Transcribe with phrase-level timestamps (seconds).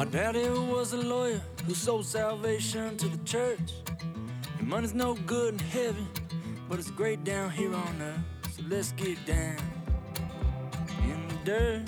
[0.00, 3.74] My daddy was a lawyer who sold salvation to the church.
[4.58, 6.08] And money's no good in heaven,
[6.70, 8.54] but it's great down here on earth.
[8.56, 9.58] So let's get down
[11.02, 11.82] in the dirt.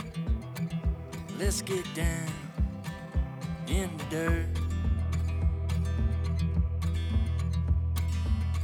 [1.38, 2.28] Let's get down
[3.66, 4.46] in the dirt.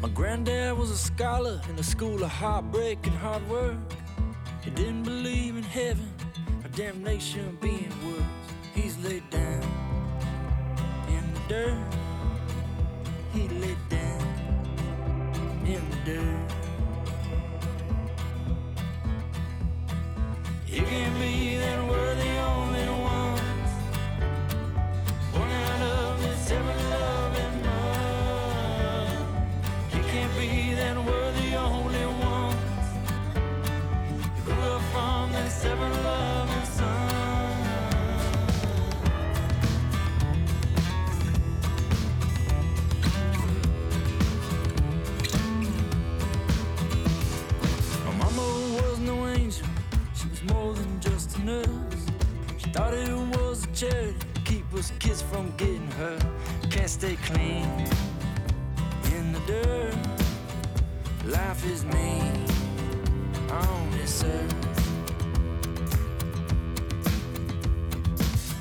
[0.03, 3.79] My granddad was a scholar in a school of heartbreak and hard work.
[4.63, 6.13] He didn't believe in heaven
[6.63, 8.38] or damnation being worse.
[8.81, 9.63] He's laid down
[11.09, 11.95] in the dirt.
[13.33, 14.23] He laid down
[15.67, 16.58] in the dirt.
[54.83, 56.25] Keep kids from getting hurt.
[56.71, 57.67] Can't stay clean
[59.17, 59.97] in the dirt.
[61.25, 62.45] Life is mean
[63.51, 64.55] on this earth.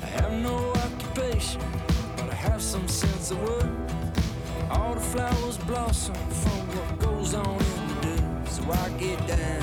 [0.02, 1.62] I have no occupation,
[2.16, 3.70] but I have some sense of work.
[4.70, 8.48] All the flowers blossom from what goes on in the dirt.
[8.48, 9.57] So I get down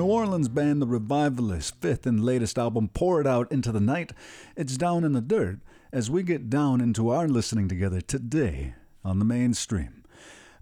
[0.00, 4.14] New Orleans band The Revivalists' fifth and latest album, Pour It Out Into the Night,
[4.56, 5.58] it's Down in the Dirt
[5.92, 8.72] as we get down into our listening together today
[9.04, 10.02] on the mainstream.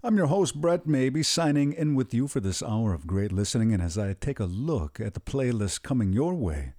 [0.03, 3.71] I'm your host, Brett Maybee, signing in with you for this hour of great listening.
[3.71, 6.73] And as I take a look at the playlist coming your way,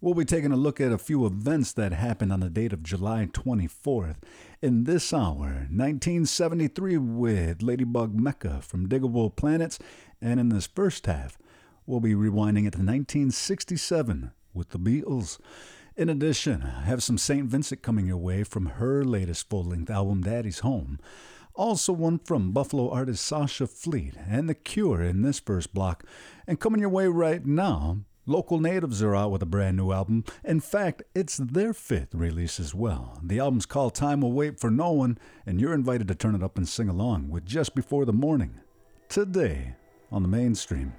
[0.00, 2.84] we'll be taking a look at a few events that happened on the date of
[2.84, 4.18] July 24th.
[4.62, 9.80] In this hour, 1973 with Ladybug Mecca from Digable Planets.
[10.20, 11.36] And in this first half,
[11.86, 15.38] we'll be rewinding it to 1967 with the Beatles.
[15.96, 17.46] In addition, I have some St.
[17.46, 20.98] Vincent coming your way from her latest full length album, Daddy's Home.
[21.54, 26.04] Also, one from Buffalo artist Sasha Fleet and The Cure in this first block.
[26.48, 30.24] And coming your way right now, Local Natives are out with a brand new album.
[30.42, 33.20] In fact, it's their fifth release as well.
[33.22, 36.42] The album's called Time Will Wait for No One, and you're invited to turn it
[36.42, 38.60] up and sing along with Just Before the Morning.
[39.08, 39.76] Today
[40.14, 40.92] on the mainstream.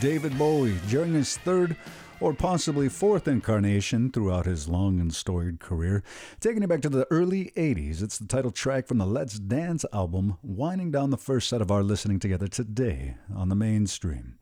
[0.00, 1.76] David Bowie during his third
[2.20, 6.04] or possibly fourth incarnation throughout his long and storied career.
[6.40, 9.84] Taking it back to the early 80s, it's the title track from the Let's Dance
[9.92, 14.36] album, winding down the first set of our listening together today on the mainstream.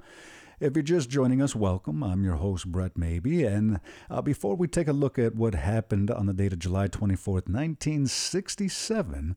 [0.60, 2.02] If you're just joining us, welcome.
[2.02, 3.44] I'm your host, Brett Maybee.
[3.44, 6.88] And uh, before we take a look at what happened on the date of July
[6.88, 9.36] 24th, 1967,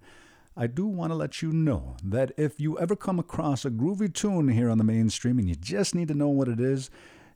[0.60, 4.14] I do want to let you know that if you ever come across a groovy
[4.14, 6.90] tune here on the mainstream and you just need to know what it is,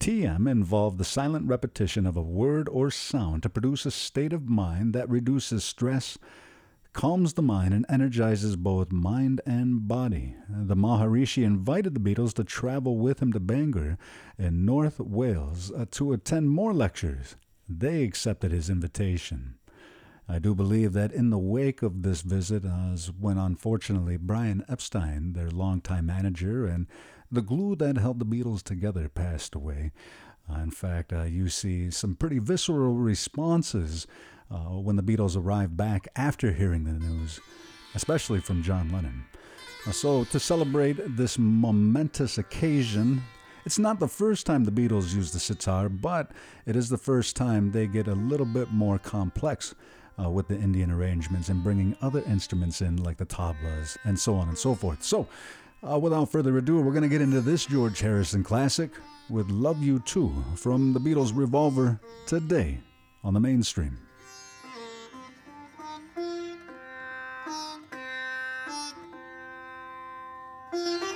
[0.00, 4.48] TM involved the silent repetition of a word or sound to produce a state of
[4.48, 6.16] mind that reduces stress,
[6.92, 10.36] calms the mind, and energizes both mind and body.
[10.48, 13.98] The Maharishi invited the Beatles to travel with him to Bangor
[14.38, 17.36] in North Wales uh, to attend more lectures.
[17.68, 19.54] They accepted his invitation.
[20.28, 25.32] I do believe that in the wake of this visit as when unfortunately Brian Epstein,
[25.32, 26.86] their longtime manager and
[27.30, 29.92] the glue that held the Beatles together, passed away.
[30.50, 34.06] Uh, in fact, uh, you see some pretty visceral responses
[34.50, 37.40] uh, when the Beatles arrived back after hearing the news,
[37.94, 39.24] especially from John Lennon.
[39.86, 43.22] Uh, so, to celebrate this momentous occasion,
[43.64, 46.32] it's not the first time the Beatles use the sitar, but
[46.66, 49.74] it is the first time they get a little bit more complex
[50.22, 54.34] uh, with the Indian arrangements and bringing other instruments in, like the tablas and so
[54.34, 55.02] on and so forth.
[55.02, 55.26] So,
[55.88, 58.90] uh, without further ado, we're going to get into this George Harrison classic
[59.28, 62.78] with Love You To from the Beatles' Revolver today
[63.24, 63.98] on the mainstream.
[70.74, 71.02] Each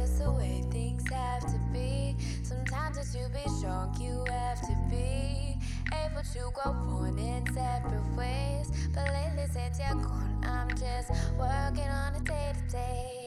[0.00, 2.16] just the way things have to be.
[2.42, 5.56] Sometimes it's to be strong, you have to be
[5.92, 8.70] able to go on in separate ways.
[8.94, 13.19] But lately, since you're gone, I'm just working on a day to day.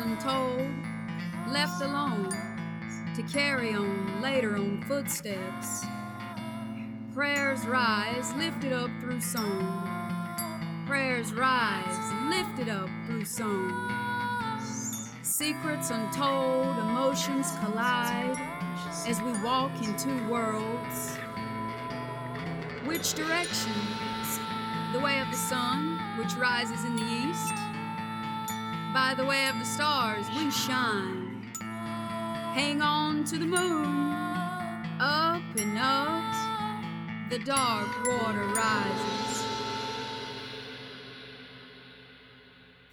[0.00, 0.68] Untold,
[1.48, 2.30] left alone
[3.14, 5.84] to carry on later on footsteps.
[7.14, 10.84] Prayers rise, lifted up through song.
[10.86, 14.58] Prayers rise, lifted up through song.
[15.22, 18.36] Secrets untold, emotions collide
[19.06, 21.16] as we walk in two worlds.
[22.84, 24.38] Which directions?
[24.92, 27.69] The way of the sun, which rises in the east.
[28.92, 31.42] By the way of the stars, we shine.
[31.60, 34.12] Hang on to the moon,
[34.98, 39.44] up and up, the dark water rises.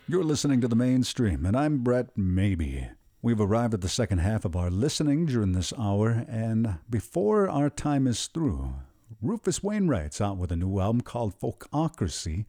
[0.07, 2.83] You're listening to the mainstream, and I'm Brett Maybee.
[3.23, 7.71] We've arrived at the second half of our listening during this hour, and before our
[7.71, 8.75] time is through,
[9.19, 12.45] Rufus Wainwright's out with a new album called Folkocracy.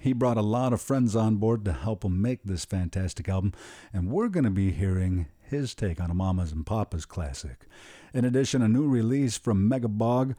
[0.00, 3.52] He brought a lot of friends on board to help him make this fantastic album,
[3.92, 7.66] and we're going to be hearing his take on a Mamas and Papas classic.
[8.14, 10.34] In addition, a new release from Mega Bog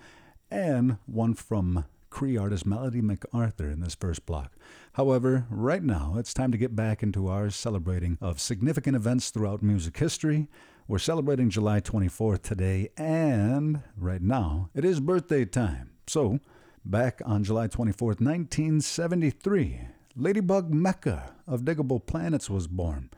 [0.49, 4.53] and one from Cree artist Melody McArthur in this first block.
[4.93, 9.61] However, right now it's time to get back into our celebrating of significant events throughout
[9.61, 10.47] music history.
[10.87, 15.91] We're celebrating July 24th today, and right now it is birthday time.
[16.07, 16.39] So,
[16.85, 19.81] back on July 24th, 1973,
[20.15, 23.09] Ladybug Mecca of Digable Planets was born.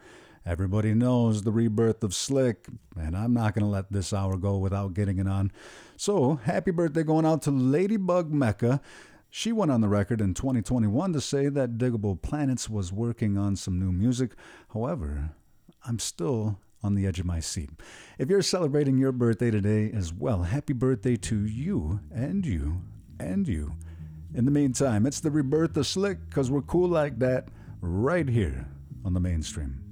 [0.45, 4.57] Everybody knows the rebirth of Slick, and I'm not going to let this hour go
[4.57, 5.51] without getting it on.
[5.97, 8.81] So, happy birthday going out to Ladybug Mecca.
[9.29, 13.55] She went on the record in 2021 to say that Digable Planets was working on
[13.55, 14.31] some new music.
[14.73, 15.31] However,
[15.85, 17.69] I'm still on the edge of my seat.
[18.17, 22.81] If you're celebrating your birthday today as well, happy birthday to you and you
[23.21, 23.73] and you.
[24.33, 27.47] In the meantime, it's the rebirth of Slick because we're cool like that
[27.81, 28.67] right here
[29.03, 29.90] on the mainstream.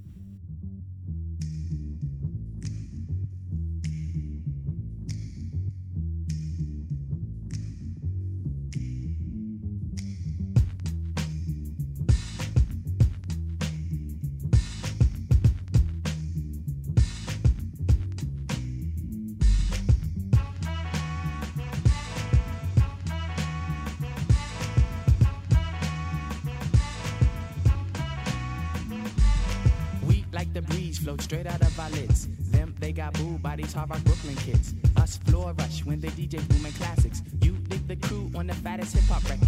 [33.73, 34.73] Hard rock Brooklyn kids.
[34.97, 37.21] Us floor rush when they DJ booming classics.
[37.41, 39.38] You dig the crew on the fattest hip hop record.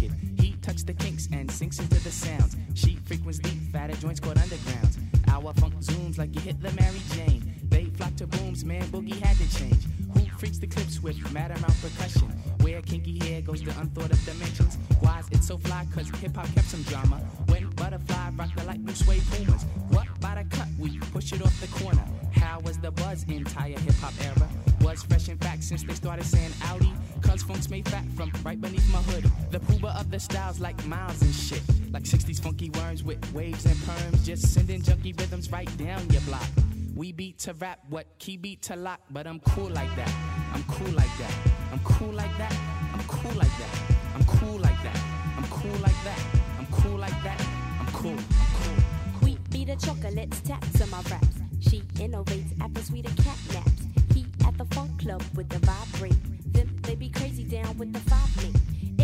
[37.42, 40.14] To rap, what key beat to lock, but I'm cool like that.
[40.54, 41.34] I'm cool like that.
[41.72, 42.54] I'm cool like that.
[42.94, 43.76] I'm cool like that.
[44.14, 44.98] I'm cool like that.
[45.36, 46.20] I'm cool like that.
[46.56, 47.44] I'm cool like that.
[47.80, 48.12] I'm cool.
[48.12, 49.26] I'm cool.
[49.26, 51.40] Wheat be the chocolates, taps on my raps.
[51.58, 53.86] She innovates after sweeter cat naps.
[54.14, 56.52] He at the funk club with the vibrate.
[56.52, 58.52] Them they be crazy down with the five me.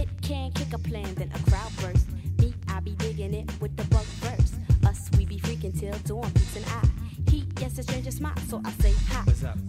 [0.01, 2.07] It can kick a plan, then a crowd burst.
[2.39, 4.53] Me, I be digging it with the bug verse.
[4.87, 7.08] Us, we be freaking till dawn, peace and I.
[8.19, 9.23] He, yes, a stranger smile, so I say hi.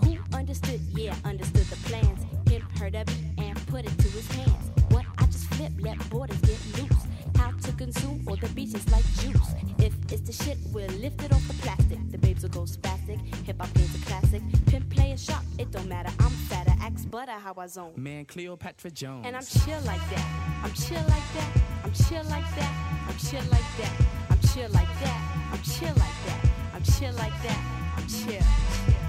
[0.04, 0.82] Who understood?
[0.96, 2.26] Yeah, understood the plans.
[2.50, 4.72] Him heard of it and put it to his hands.
[4.90, 7.06] What I just flip, let borders get loose.
[7.36, 9.54] How to consume all the beaches like juice.
[9.78, 12.00] If it's the shit, we'll lift it off the plastic.
[12.12, 13.20] The babes will go spastic.
[13.46, 14.42] Hip hop game's a classic.
[14.66, 16.12] Pimp play a shot, it don't matter.
[16.20, 17.94] I'm fatter, axe butter how I zone.
[17.96, 19.26] Man, Cleopatra Jones.
[19.26, 20.62] And I'm chill like that.
[20.64, 21.62] I'm chill like that.
[21.84, 23.06] I'm chill like that.
[23.08, 23.94] I'm chill like that.
[24.30, 25.50] I'm chill like that.
[25.52, 26.50] I'm chill like that.
[26.74, 27.89] I'm chill like that.
[28.12, 29.09] I'm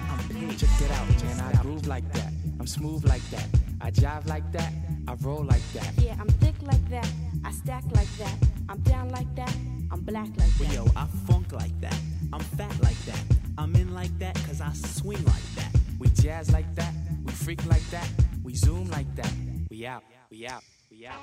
[0.49, 1.39] Check it out, man.
[1.39, 2.33] I groove like that.
[2.59, 3.47] I'm smooth like that.
[3.79, 4.73] I jive like that.
[5.07, 5.93] I roll like that.
[5.97, 7.07] Yeah, I'm thick like that.
[7.45, 8.35] I stack like that.
[8.67, 9.55] I'm down like that.
[9.91, 10.73] I'm black like that.
[10.73, 11.97] yo, I funk like that.
[12.33, 13.21] I'm fat like that.
[13.57, 15.75] I'm in like that cause I swing like that.
[15.99, 16.93] We jazz like that.
[17.23, 18.09] We freak like that.
[18.43, 19.31] We zoom like that.
[19.69, 20.03] We out.
[20.31, 20.63] We out.
[20.89, 21.21] We out.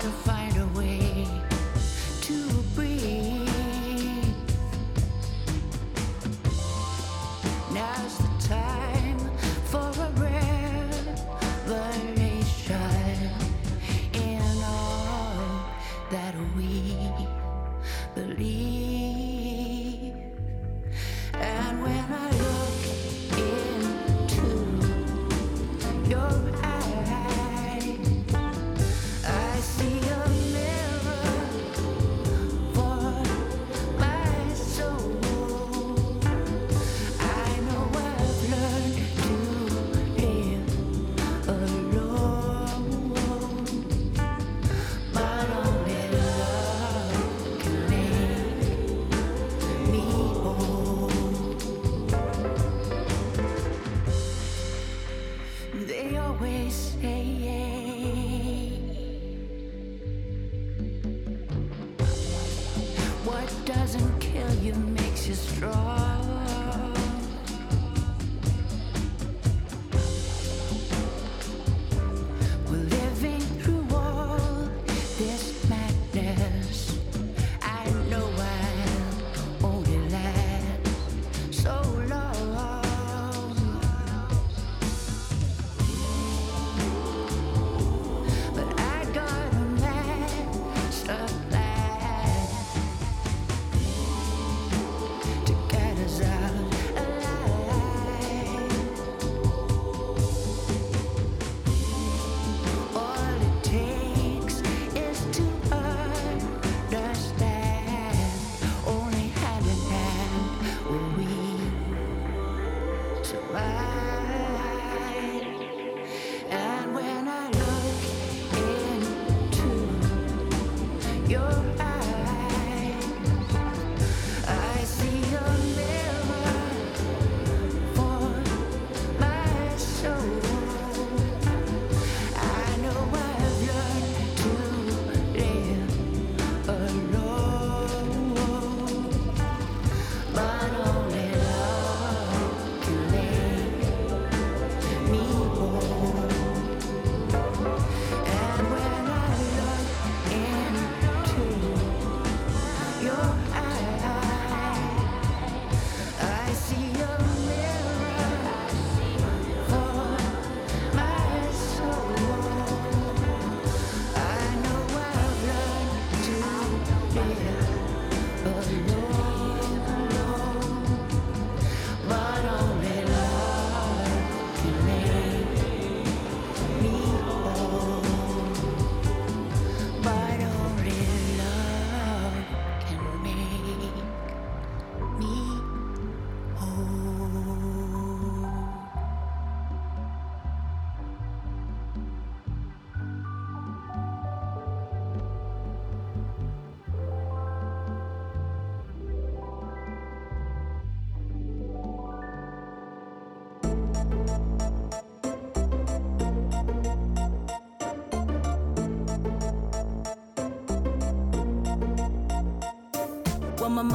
[0.00, 0.37] to fight.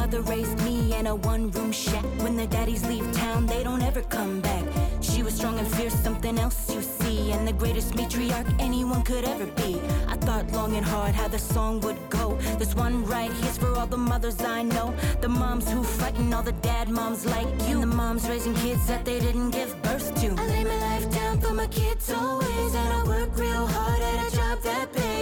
[0.04, 2.04] Mother raised me in a one room shack.
[2.24, 4.66] When the daddies leave town, they don't ever come back.
[5.00, 7.32] She was strong and fierce, something else you see.
[7.32, 9.80] And the greatest matriarch anyone could ever be.
[10.14, 12.38] I thought long and hard how the song would go.
[12.60, 14.94] This one right here's for all the mothers I know.
[15.22, 17.80] The moms who fight and all the dad moms like you.
[17.80, 20.28] The moms raising kids that they didn't give birth to.
[20.38, 22.76] I lay my life down for my kids always.
[22.82, 25.13] And I work real hard at a job that pays.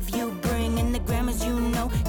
[0.00, 0.49] Love you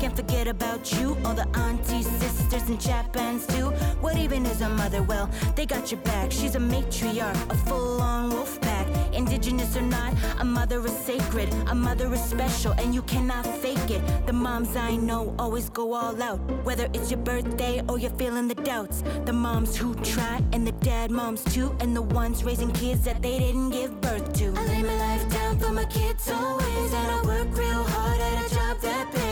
[0.02, 1.16] can't forget about you.
[1.24, 3.70] All the aunties, sisters, and Japans too.
[4.02, 5.04] What even is a mother?
[5.04, 6.32] Well, they got your back.
[6.32, 8.88] She's a matriarch, a full on wolf pack.
[9.14, 11.54] Indigenous or not, a mother is sacred.
[11.68, 14.02] A mother is special, and you cannot fake it.
[14.26, 16.39] The moms I know always go all out.
[16.64, 19.04] Whether it's your birthday or you're feeling the doubts.
[19.26, 21.76] The moms who try, and the dad moms too.
[21.80, 24.47] And the ones raising kids that they didn't give birth to.
[24.58, 26.91] I lay my life down for my kids always.
[26.91, 29.30] And I work real hard at a job that pays.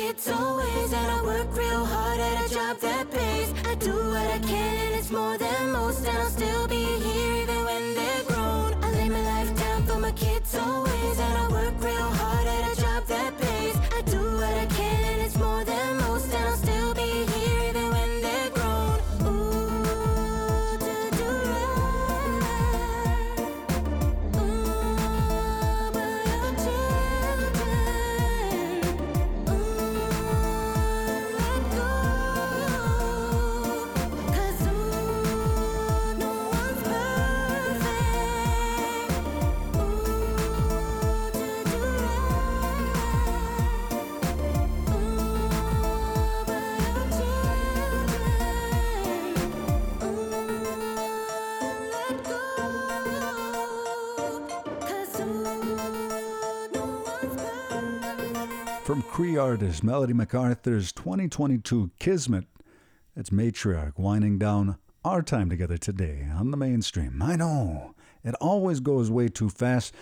[0.00, 0.92] Kids always.
[0.92, 3.52] And I work real hard at a job that pays.
[3.70, 4.69] I do what I can
[59.70, 62.46] Artist Melody McArthur's 2022 Kizmet,
[63.14, 67.22] it's Matriarch winding down our time together today on the mainstream.
[67.22, 67.94] I know,
[68.24, 69.94] it always goes way too fast.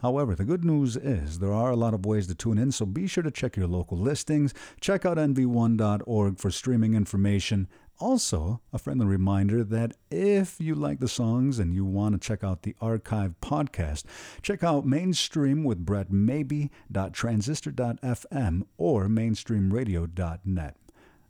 [0.00, 2.86] However, the good news is there are a lot of ways to tune in, so
[2.86, 4.54] be sure to check your local listings.
[4.80, 7.68] Check out nv1.org for streaming information.
[7.98, 12.42] Also, a friendly reminder that if you like the songs and you want to check
[12.42, 14.04] out the archive podcast,
[14.42, 20.76] check out Mainstream with Brett Maybee.transistor.fm or mainstreamradio.net.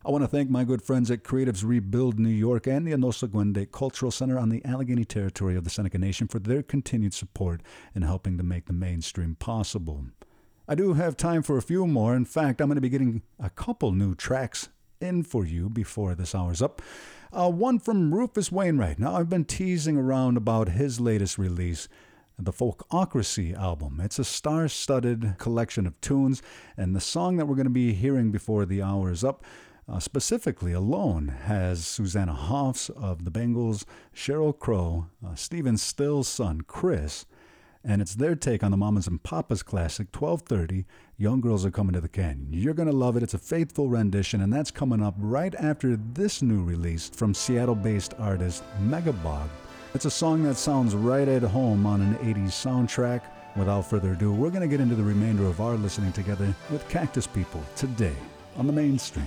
[0.05, 3.71] I want to thank my good friends at Creatives Rebuild New York and the Onöhsagwë:de'
[3.71, 7.61] Cultural Center on the Allegany territory of the Seneca Nation for their continued support
[7.95, 10.07] in helping to make the mainstream possible.
[10.67, 12.17] I do have time for a few more.
[12.17, 14.71] In fact, I'm going to be getting a couple new tracks
[15.03, 16.81] in for you before this hour's up.
[17.33, 18.99] Uh, one from Rufus Wainwright.
[18.99, 21.89] Now, I've been teasing around about his latest release,
[22.39, 24.01] the Folkocracy album.
[24.03, 26.43] It's a star studded collection of tunes,
[26.77, 29.45] and the song that we're going to be hearing before the hour is up.
[29.89, 33.85] Uh, specifically, alone has Susanna Hoffs of the Bangles,
[34.15, 37.27] Sheryl Crow, uh, Stephen Stills' son, Chris,
[37.85, 40.85] and it's their take on the Mamas and Papas classic 1230
[41.16, 42.49] Young Girls Are Coming to the Canyon.
[42.51, 43.22] You're going to love it.
[43.22, 47.74] It's a faithful rendition, and that's coming up right after this new release from Seattle
[47.74, 49.49] based artist Mega Bog.
[49.95, 53.22] It's a song that sounds right at home on an 80s soundtrack.
[53.57, 56.89] Without further ado, we're going to get into the remainder of our listening together with
[56.89, 58.16] Cactus People today
[58.57, 59.26] on the mainstream.